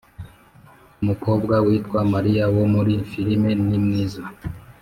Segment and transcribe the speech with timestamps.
[1.01, 4.23] Umukobwa witwa Maria wo muri filime ni mwiza